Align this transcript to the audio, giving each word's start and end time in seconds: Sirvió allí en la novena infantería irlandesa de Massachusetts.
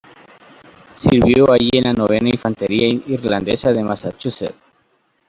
Sirvió 0.95 1.51
allí 1.51 1.69
en 1.73 1.83
la 1.83 1.93
novena 1.93 2.27
infantería 2.27 2.87
irlandesa 2.87 3.71
de 3.71 3.83
Massachusetts. 3.83 4.55